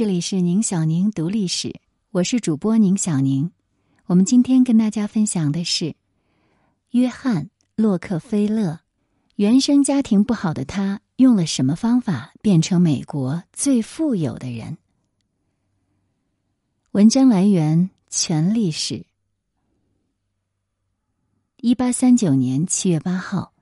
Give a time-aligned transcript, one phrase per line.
[0.00, 1.78] 这里是宁小宁读历史，
[2.10, 3.52] 我是主播宁小宁。
[4.06, 5.94] 我们今天跟大家分享的是
[6.92, 7.44] 约翰·
[7.76, 8.80] 洛克菲勒。
[9.34, 14.78] 原生家庭不好的他，用了什么方法变成美国最富有的人？
[16.92, 19.04] 文章来源全历史。
[21.58, 23.52] 一八三九年七月八号，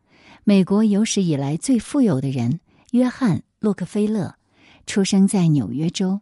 [0.44, 2.60] 美国有史以来最富有的人
[2.92, 4.36] 约翰·洛克菲勒
[4.86, 6.20] 出生在纽约州。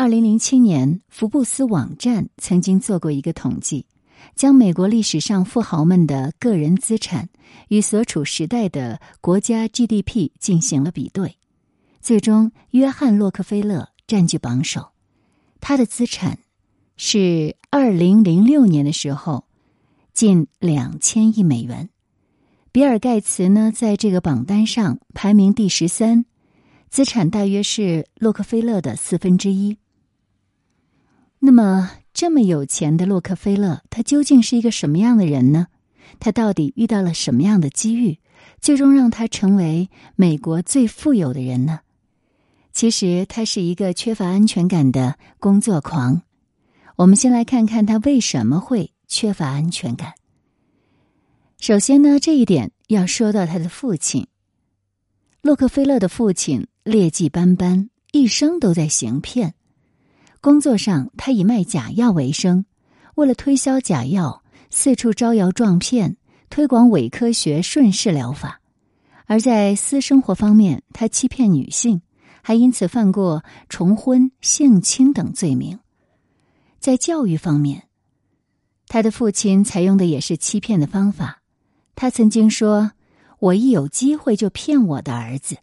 [0.00, 3.84] 二零零七年，福布斯网站曾经做过一个统计，
[4.34, 7.28] 将美国历史上富豪们的个人资产
[7.68, 11.36] 与所处时代的国家 GDP 进行了比对，
[12.00, 14.88] 最终约翰·洛克菲勒占据榜首。
[15.60, 16.38] 他的资产
[16.96, 19.44] 是二零零六年的时候
[20.14, 21.90] 近两千亿美元。
[22.72, 26.24] 比尔·盖茨呢，在这个榜单上排名第十三，
[26.88, 29.76] 资产大约是洛克菲勒的四分之一。
[31.42, 35.68] 那么，这么有钱的洛克菲勒，他究竟是一个什么样的人呢？
[36.18, 38.18] 他到底遇到了什么样的机遇，
[38.60, 41.80] 最终让他成为美国最富有的人呢？
[42.72, 46.22] 其实，他是一个缺乏安全感的工作狂。
[46.96, 50.12] 我们先来看看他为什么会缺乏安全感。
[51.58, 54.26] 首先呢，这一点要说到他的父亲。
[55.40, 59.54] 洛克菲勒的父亲劣迹斑斑，一生都在行骗。
[60.42, 62.64] 工作上，他以卖假药为生，
[63.14, 66.16] 为了推销假药，四处招摇撞骗，
[66.48, 68.60] 推广伪科学顺势疗法；
[69.26, 72.00] 而在私生活方面，他欺骗女性，
[72.40, 75.78] 还因此犯过重婚、性侵等罪名。
[76.78, 77.82] 在教育方面，
[78.86, 81.42] 他的父亲采用的也是欺骗的方法。
[81.94, 82.92] 他曾经说
[83.40, 85.58] ：“我一有机会就骗我的儿子，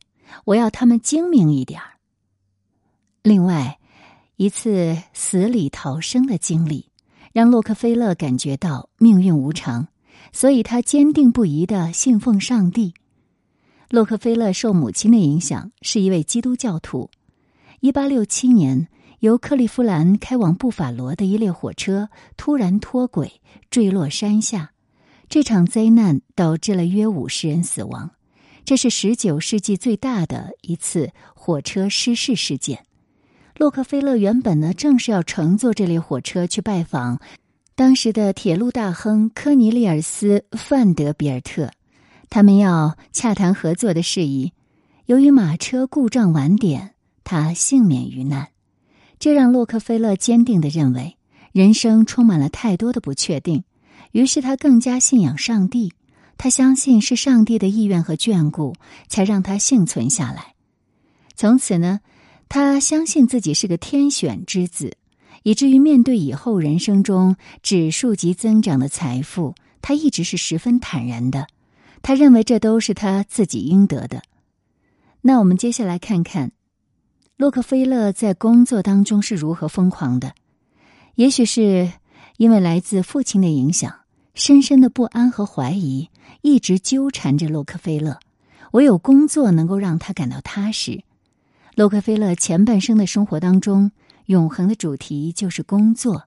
[0.46, 1.98] 我要他们精明一点儿。”
[3.24, 3.80] 另外。
[4.38, 6.92] 一次死里逃生的经历，
[7.34, 9.88] 让洛克菲勒感觉到命运无常，
[10.32, 12.94] 所以他坚定不移的信奉上帝。
[13.90, 17.10] 洛克菲勒受母亲的影响，是一位基督教徒。
[17.80, 18.90] 一八六七年，
[19.22, 24.74] 由克利夫兰开往布法罗的一列火车突然脱轨，坠落山下。
[25.28, 28.12] 这场灾难导致了约五十人死亡，
[28.64, 32.86] 这是十九世纪最大的一次火车失事事件。
[33.58, 37.20] 洛克菲勒原本呢，正是要乘坐这列火车去拜访
[37.74, 41.72] 当时的铁路大亨科尼利尔斯·范德比尔特，
[42.30, 44.54] 他们要洽谈合作的事宜。
[45.08, 48.50] 由于马车故障晚点，他幸免于难。
[49.18, 51.18] 这让洛克菲勒坚定的认为，
[51.52, 53.64] 人生充满了太多的不确定。
[54.12, 55.94] 于是他更加信仰上帝，
[56.38, 58.76] 他相信是上帝的意愿和眷顾，
[59.08, 60.54] 才让他幸存下来。
[61.36, 62.02] 从此呢。
[62.50, 64.98] 他相信自己是个天选之子，
[65.44, 71.48] 以至于面对以后人生中指数级增长的财富，他一直是十分坦然的。
[72.02, 74.22] 他认为这都是他自己应得的。
[75.22, 76.52] 那我们接下来看看
[77.36, 80.34] 洛克菲勒在工作当中是如何疯狂的。
[81.16, 81.92] 也许是
[82.38, 83.94] 因为来自父亲的影响，
[84.36, 86.10] 深深的不安和怀疑
[86.42, 88.20] 一直纠缠着洛克菲勒，
[88.72, 91.04] 唯有工作能够让他感到踏实。
[91.78, 93.92] 洛克菲勒前半生的生活当中，
[94.26, 96.24] 永恒的主题就是工作。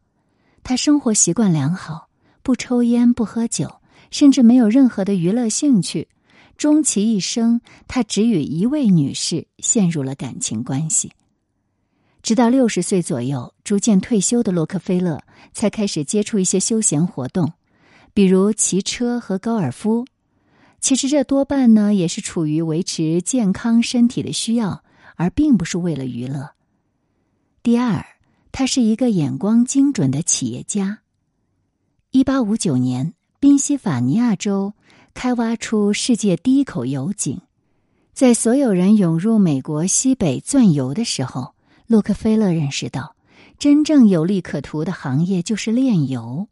[0.62, 2.06] 他生活习惯良好，
[2.44, 3.80] 不抽烟，不喝酒，
[4.12, 6.06] 甚至没有任何的娱乐兴趣。
[6.56, 11.10] 终其一生，他只与一位女士陷入了感情关系。
[12.22, 15.20] 直到六十岁左右，逐渐退休的洛克菲勒
[15.52, 17.54] 才开始接触一些休闲活动，
[18.14, 20.06] 比如骑车和高尔夫。
[20.80, 24.84] 其实这多半呢，也是处于维持健康身体的需要。
[25.20, 26.52] 而并不是为了娱乐。
[27.62, 28.02] 第二，
[28.52, 31.00] 他是一个眼光精准的企业家。
[32.10, 34.72] 一八五九年，宾夕法尼亚州
[35.12, 37.38] 开挖出世界第一口油井。
[38.14, 41.54] 在所有人涌入美国西北钻油的时候，
[41.86, 43.14] 洛克菲勒认识到，
[43.58, 46.48] 真正有利可图的行业就是炼油。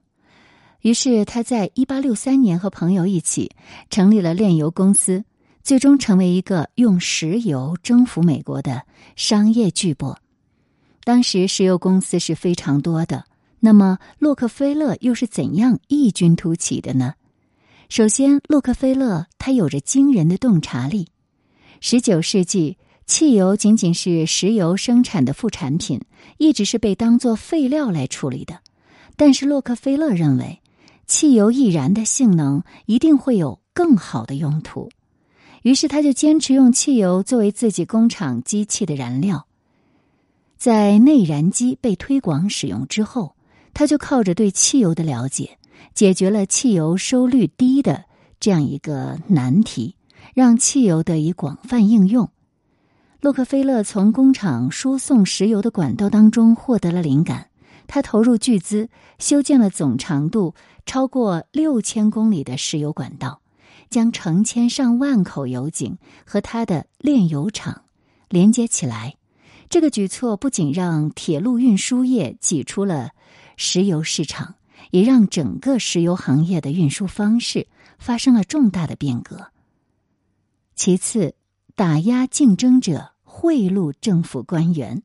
[0.83, 3.51] 于是，他在一八六三年和朋友一起
[3.89, 5.25] 成立了炼油公司。
[5.69, 8.85] 最终成为一个用石油征服美国的
[9.17, 10.17] 商业巨擘。
[11.05, 13.27] 当时石油公司是非常多的，
[13.61, 17.13] 那么洛克菲勒又是怎样异军突起的呢？
[17.91, 21.09] 首先，洛克菲勒他有着惊人的洞察力。
[21.83, 26.01] 十九世纪，汽油仅仅是石油生产的副产品，
[26.39, 28.59] 一直是被当作废料来处理的。
[29.17, 30.63] 但是洛克菲勒认为，
[31.07, 34.89] 汽油易燃的性能一定会有更好的用途。
[35.63, 39.47] 于是，他就坚持用汽油作为自己工厂机器的燃料。
[40.57, 43.35] 在内燃机被推广使用之后，
[43.75, 45.59] 他就靠着对汽油的了解，
[45.95, 48.05] 解决了汽油收率低的
[48.41, 49.95] 这样一个难题，
[50.35, 52.29] 让汽油得以广泛应用。
[53.21, 57.49] 洛克菲勒从工厂输送石油的管道当中获得了灵感，
[57.87, 58.89] 他投入巨资
[59.19, 60.55] 修建了总长度
[60.87, 63.41] 超过六千公里的石油管道，
[63.91, 67.83] 将成千上万口油井和他的炼油厂
[68.29, 69.17] 连接起来。
[69.69, 73.11] 这个举措不仅让铁路运输业挤出了
[73.57, 74.55] 石油市场，
[74.91, 77.67] 也让整个石油行业的运输方式
[77.99, 79.49] 发生了重大的变革。
[80.75, 81.35] 其次。
[81.75, 85.05] 打压竞争者，贿赂政府官员。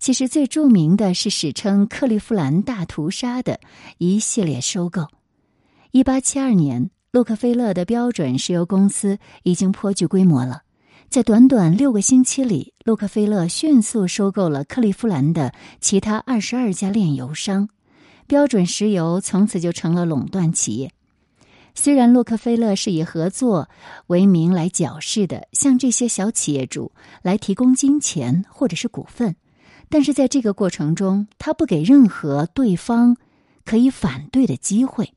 [0.00, 3.60] 其实最著名的是史称“克利夫兰大屠杀”的
[3.98, 5.06] 一系列收购。
[5.92, 10.62] 一八七二年，洛克菲勒的标准石油公司已经颇具规模了。
[11.10, 17.68] 在短短六个星期里，洛克菲勒迅速收购了克利夫兰的其他二十二家炼油商，
[18.26, 20.90] 标准石油从此就成了垄断企业。
[21.74, 23.68] 虽然洛克菲勒是以合作
[24.06, 29.36] 为名来搅事的，向这些小企业主来提供金钱或者是股份，
[29.90, 33.18] 但是在这个过程中，他不给任何对方
[33.66, 35.12] 可以反对的机会。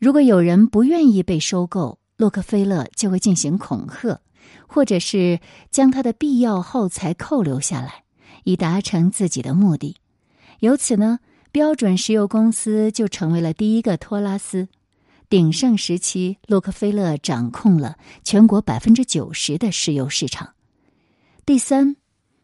[0.00, 4.22] 如果有人不愿意被收购，洛克菲勒就会进行恐吓，
[4.66, 8.04] 或者是将他的必要耗材扣留下来，
[8.44, 9.96] 以达成自己的目的。
[10.60, 11.18] 由此呢，
[11.52, 14.68] 标准石油公司就成为了第一个托拉斯。
[15.28, 20.54] 鼎盛时期，洛克菲勒掌控了全国百分之九十的石油市场。
[21.44, 21.96] 第三，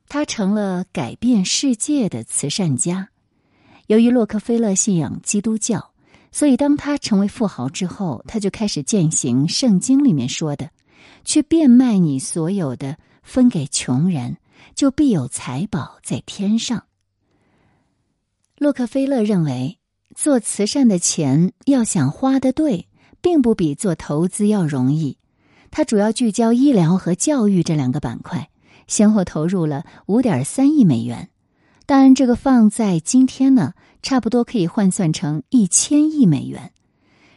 [0.09, 3.09] 他成了改变世界的慈善家。
[3.87, 5.93] 由于洛克菲勒信仰基督教，
[6.37, 10.69] 所以当他成为富豪之后，他就开始践行圣经里面说的
[11.25, 14.37] ：“去变卖你所有的，分给穷人，
[14.75, 16.85] 就必有财宝在天上。”
[18.59, 19.79] 洛克菲勒认为。
[20.15, 22.87] 做慈善的钱要想花的对，
[23.21, 25.19] 并不比做投资要容易。
[25.71, 28.51] 他主要聚焦医疗和教育这两个板块，
[28.87, 31.29] 先后投入了五点三亿美元。
[31.85, 33.75] 当然，这个放在今天呢，
[34.07, 36.71] 差不多可以换算成一千亿美元。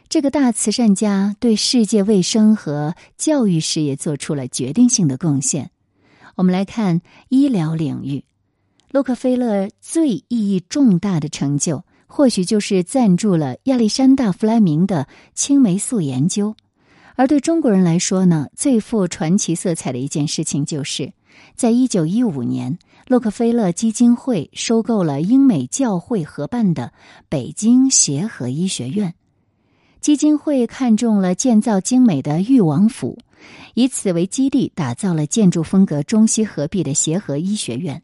[0.08, 5.72] 这个大慈善家对世界卫生和教育事业做出了决定性的贡献。
[6.36, 8.24] 我们来看医疗领域，
[8.92, 11.82] 洛克菲勒最意义重大的成就。
[12.06, 16.54] 或许就是赞助了亚历山大·弗莱明的青霉素研究，
[17.16, 21.12] 而对中国人来说呢，最富传奇色彩的一件事情，就是
[21.56, 22.78] 在一九一五年，
[23.10, 26.92] 洛克菲勒基金会收购了英美教会合办的
[27.28, 29.12] 北京协和医学院。
[30.00, 33.18] 基金会看中了建造精美的裕王府，
[33.74, 38.00] 以此为基地，打造了建筑风格中西合璧的协和医学院。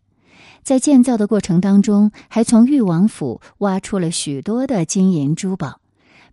[0.64, 5.81] 在建造的过程当中，还从裕王府挖出了许多的金银珠宝。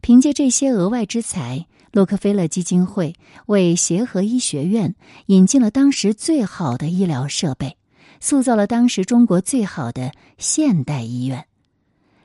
[0.01, 3.13] 凭借这些额外之财，洛克菲勒基金会
[3.45, 4.95] 为协和医学院
[5.27, 7.77] 引进了当时最好的医疗设备，
[8.23, 11.45] 塑造了当时中国最好的现代医院。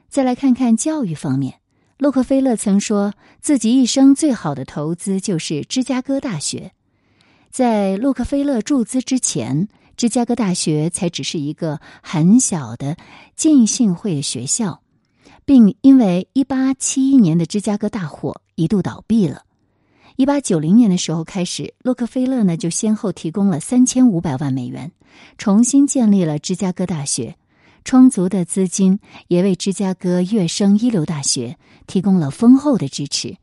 [0.08, 1.58] 再来看看教育方面，
[1.98, 6.70] 洛克菲勒曾说自己一生最好的投资就是芝加哥大学。
[7.50, 9.68] 在洛克菲勒注资之前。
[9.96, 12.96] 芝加哥大学才只是一个很小的
[13.34, 14.80] 浸信会学校，
[15.44, 19.42] 并因为一八七一年的芝加哥大火一度倒闭了。
[20.18, 24.90] 一八九零年的时候开始，洛克菲勒呢就先后提供了三千五百万美元，
[25.38, 27.36] 重新建立了芝加哥大学。
[27.84, 28.98] 充足的资金
[29.28, 31.56] 也为芝加哥跃升一流大学
[31.86, 33.36] 提供了丰厚的支持。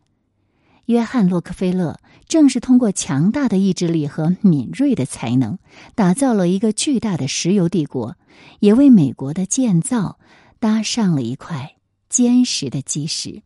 [0.88, 5.58] 约翰·洛克菲勒正是通过强大的意志力和敏锐的才能，
[5.96, 8.18] 打造了一个巨大的石油帝国，
[8.60, 10.20] 也为美国的建造
[10.60, 11.76] 搭上了一块
[12.10, 13.44] 坚实的基石。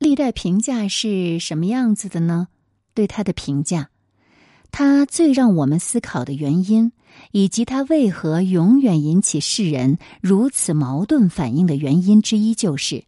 [0.00, 2.48] 历代评价是什么样子的呢？
[2.94, 3.90] 对他的评价，
[4.72, 6.92] 他最让我们思考的原因，
[7.32, 13.04] 以及他为何永远引起世人如此矛盾反应的原因之一，就是。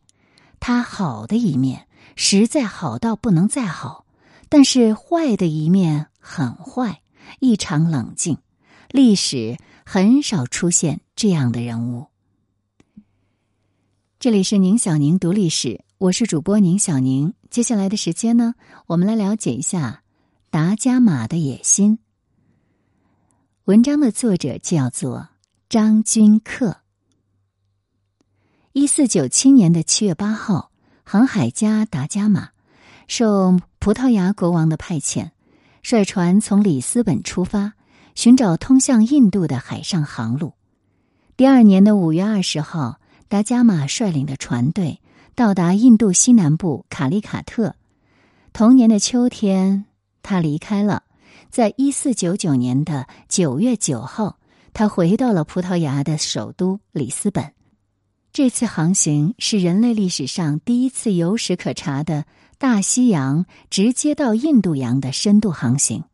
[0.61, 4.05] 他好的一面实在好到不能再好，
[4.51, 7.01] 但是坏的一面很坏，
[7.41, 8.37] 异常冷静。
[8.91, 9.57] 历史
[9.87, 12.09] 很少出现这样的人物。
[14.21, 17.33] 这里是宁小宁读历史，我是主播宁小宁。
[17.49, 18.57] 接下来的时间呢，
[18.89, 20.03] 我们来了解一下
[20.51, 22.01] 达伽马的野心。
[23.67, 25.29] 文章的作者叫做
[25.69, 26.79] 张君克。
[28.73, 30.73] 一四九七年的七月八号，
[31.05, 32.49] 航海家达伽马
[33.07, 35.31] 受葡萄牙国王的派遣，
[35.83, 37.75] 率船从里斯本出发，
[38.17, 40.55] 寻找通向印度的海上航路。
[41.37, 45.01] 第二年的五月二十号，达伽马率领的船队
[45.35, 47.75] 到达印度西南部卡利卡特。
[48.53, 49.87] 同年的秋天，
[50.23, 51.05] 他离开了。
[51.51, 54.39] 在一四九九年的九月九号，
[54.73, 57.53] 他回到了葡萄牙的首都里斯本。
[58.33, 62.25] 这次航行是人类历史上第一次有史可查的
[62.57, 66.05] 大西洋直接到印度洋的深度航行。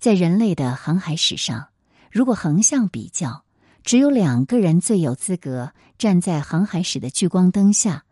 [0.00, 1.68] 在人类的航海史上，
[2.10, 3.44] 如果横向比较，
[3.84, 8.04] 只有两个人最有资格站在航海史的聚光灯下。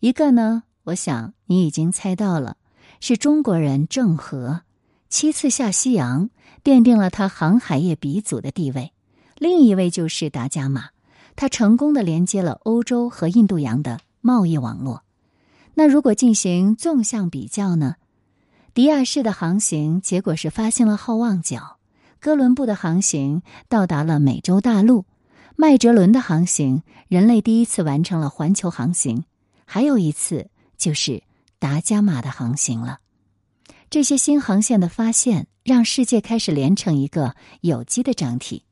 [0.00, 2.56] 一个呢，我想你已经猜到了，
[3.00, 4.62] 是中国人郑和。
[5.08, 6.30] 七次下西洋，
[6.64, 8.92] 奠定了他航海业鼻祖的地位。
[9.38, 10.90] 另一位就是达伽马，
[11.36, 15.02] 他成功的连接了欧洲和印度洋的贸易网络。
[15.74, 17.96] 那如果进行纵向比较呢？
[18.74, 21.78] 迪亚士的航行结果是发现了好望角，
[22.20, 25.04] 哥伦布的航行到达了美洲大陆，
[25.54, 29.24] 麦哲伦的航行，人类第一次完成了环球航行，
[29.66, 31.22] 还有一次就是
[31.58, 33.00] 达伽马的航行了。
[33.90, 38.64] 这些新航线的发现，让世界开始连成一个有机的整体。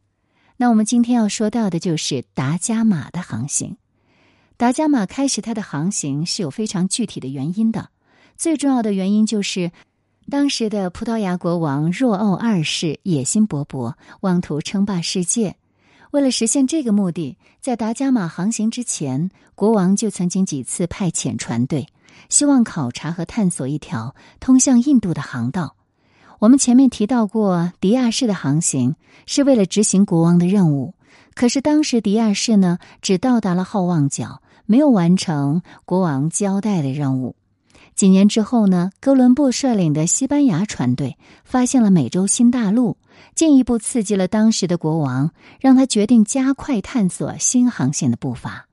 [0.57, 3.77] 那我们今天要说到的就是达伽马的航行。
[4.57, 7.91] 达伽马开始它的航行是有非常具体的原因的，
[8.37, 9.73] 最重要的原因就是
[10.31, 15.57] 当时的葡萄牙国王若奥二世野心勃勃，妄图称霸世界。
[16.15, 21.89] 为了实现这个目的，在达伽马航行之前，国王就曾经几次派遣船队。
[22.29, 25.75] 希望考察和探索一条通向印度的航道。
[26.39, 28.95] 我们前面提到过，迪亚士的航行
[29.27, 30.95] 是为了执行国王的任务。
[31.35, 37.35] 可是当时迪亚士呢，只到达了好望角，没有完成国王交代的任务。
[37.95, 42.97] 几年之后呢，哥伦布率领的西班牙船队发现了美洲新大陆，
[43.35, 48.67] 进一步刺激了当时的国王，让他决定加快探索新航线的步伐。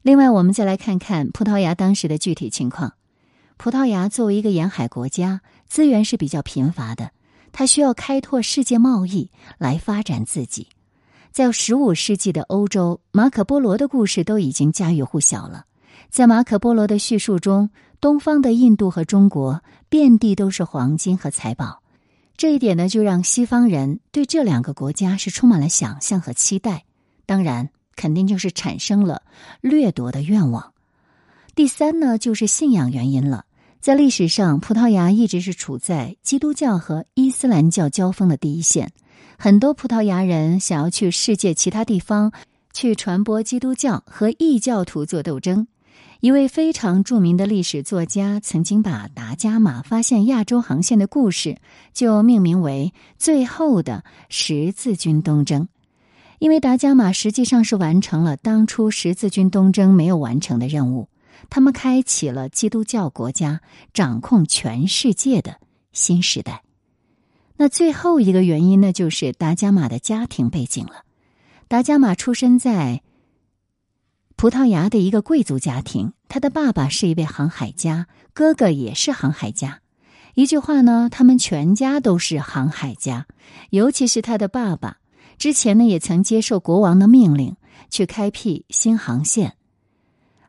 [0.00, 2.94] 另外，我们再来看看葡萄牙当时的具体情况。
[3.58, 7.10] 葡萄牙作为一个沿海国家，资源是比较贫乏的，
[7.52, 10.66] 它需要开拓世界贸易来发展自己。
[11.30, 15.66] 在十五世纪的欧洲，马可波罗的故事都已经家喻户晓了。
[16.12, 21.82] 在马可波罗的叙述中，东方的印度和中国遍地都是黄金和财宝，
[22.36, 26.84] 这一点呢，就让西方人对这两个国家是充满了想象和期待。
[27.26, 27.70] 当然。
[27.94, 29.22] 肯定就是产生了
[29.60, 30.72] 掠夺的愿望。
[31.54, 33.44] 第三呢，就是信仰原因了。
[33.80, 38.92] 在历史上，葡萄牙一直是处在基督教和伊斯兰教交锋的第一线。
[39.38, 42.32] 很多葡萄牙人想要去世界其他地方
[42.72, 45.68] 去传播基督教和异教徒做斗争。
[46.22, 51.58] 一位非常著名的历史作家曾经把达伽马发现亚洲航线的故事
[51.92, 55.66] 就命名为“最后的十字军东征”。
[56.38, 61.08] 因为达伽马实际上是完成了当初十字军东征没有完成的任务，
[61.50, 63.60] 他们开启了基督教国家
[63.92, 65.56] 掌控全世界的
[65.92, 66.62] 新时代。
[67.56, 71.02] 那最后一个原因呢，就是达伽马的家庭背景了。
[71.66, 73.02] 达伽马出生在
[74.42, 79.82] 葡萄牙的一个贵族家庭，他的爸爸是一位航海家，哥哥也是航海家。
[80.34, 83.28] 一句话呢，他们全家都是航海家，
[83.70, 84.96] 尤其是他的爸爸。
[85.38, 87.54] 之前呢，也曾接受国王的命令
[87.88, 89.54] 去开辟新航线，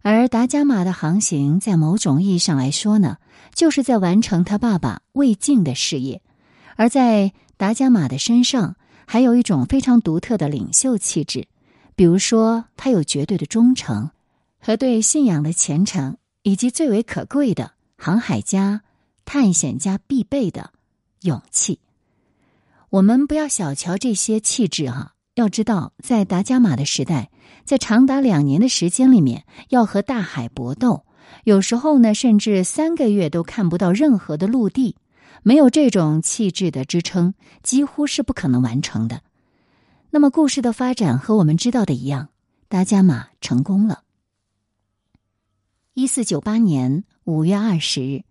[0.01, 3.17] 而达伽马的航行，在某种意义上来说呢，
[3.53, 6.23] 就是在完成他爸爸未尽的事业。
[6.77, 11.47] 而在达伽马的身上，还有一种非常独特的领袖气质，
[11.95, 14.09] 比如说，他有绝对的忠诚
[14.59, 18.81] 和对信仰的虔诚，以及最为可贵的航海家、
[19.25, 20.71] 探险家必备的
[21.21, 21.79] 勇气。
[22.89, 27.29] 我们不要小瞧这些气质哈，要知道，在达伽马的时代，
[27.65, 31.05] 在长达两年的时间里面，要和大海搏斗，
[31.43, 34.95] 有时候呢，甚至三个月都看不到任何的陆地，
[35.41, 37.33] 没有这种气质的支撑，
[37.63, 39.21] 几乎是不可能完成的。
[40.15, 42.29] 那么，故事的发展和我们知道的一样，
[42.67, 44.03] 达伽马成功了。
[45.95, 48.23] 一四九八年五月二十日，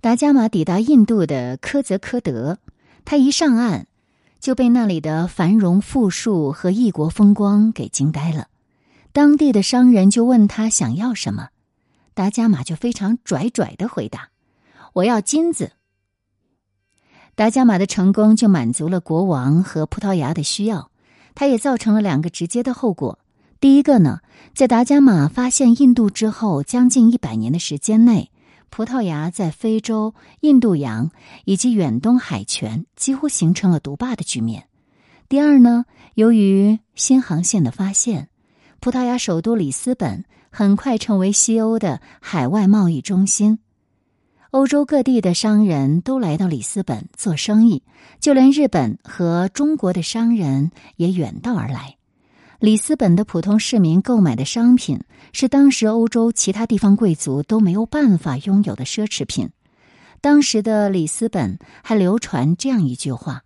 [0.00, 2.60] 达伽马抵达印度的科泽科德。
[3.04, 3.88] 他一上岸，
[4.38, 8.46] 就被那里的繁荣富庶和异国风光给惊呆了。
[9.10, 11.48] 当地的商人就问他想要什么，
[12.14, 14.28] 达伽马就非常拽拽的回答
[14.94, 15.72] ：“我要金子。”
[17.34, 20.89] 达伽马的成功就满足了国王和葡萄牙的需要，
[21.40, 23.18] 它也造成了两个直接的后果。
[23.60, 24.18] 第一个呢，
[24.54, 28.30] 在达伽马发现印度之后，将近一百年的时间内，
[28.68, 31.10] 葡萄牙在非洲、印度洋
[31.46, 34.66] 以及远东海权几乎形成了独霸的局面。
[35.30, 38.28] 第二呢，由于新航线的发现，
[38.78, 43.60] 葡萄牙首都里斯本很快成为西欧的海外贸易中心。
[44.50, 47.84] 欧洲各地的商人都来到里斯本做生意，
[48.18, 51.96] 就连日本和中国的商人也远道而来。
[52.58, 59.50] 里斯本的普通市民购买的商品是当时欧洲其他地方贵族都没有办法拥有的奢侈品。
[60.20, 63.44] 当时的里斯本还流传这样一句话：“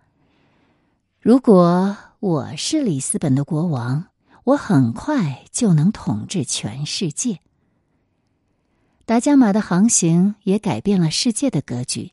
[1.20, 4.06] 如果我是里斯本的国王，
[4.44, 7.40] 我很快就能统治全世界。”
[9.06, 12.12] 达伽马的航行也改变了世界的格局。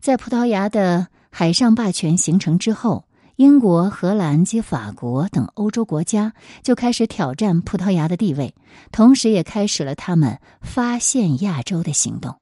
[0.00, 3.04] 在葡萄牙的海上霸权形成之后。
[3.36, 8.54] 英国、荷兰及法国等欧洲国家就开始挑战葡萄牙的地位，
[8.92, 12.36] 同时也开始了他们发现亚洲的行动。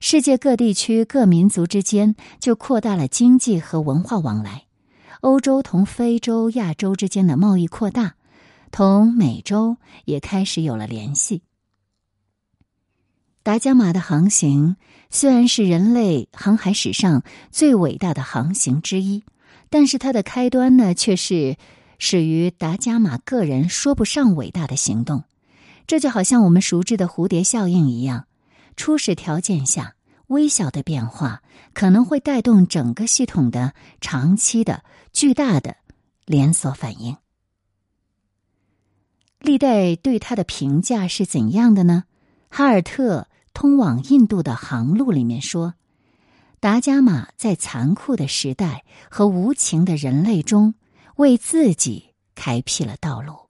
[0.00, 4.64] 世界各地区各民族之间就扩大了经济和文化往来。
[5.22, 8.14] 欧洲同非洲、亚洲之间的贸易扩大，
[8.70, 11.42] 同美洲也开始有了联系。
[13.48, 14.76] 达伽马的航行
[15.08, 19.24] 虽然是人类航海史上最伟大的航行之一。
[19.70, 21.56] 但是它的开端呢，却是
[21.98, 25.24] 始于达伽马个人说不上伟大的行动。
[25.86, 28.26] 这就好像我们熟知的蝴蝶效应一样，
[28.76, 29.94] 初始条件下
[30.26, 31.40] 微小的变化，
[31.72, 35.74] 可能会带动整个系统的长期的巨大的
[36.26, 37.16] 连锁反应。
[39.40, 42.04] 历代对他的评价是怎样的呢？
[42.50, 45.74] 哈尔特通往印度的航路里面说。
[46.60, 50.74] 达伽马在残酷的时代和无情的人类中，
[51.16, 53.47] 为自己开辟了道路。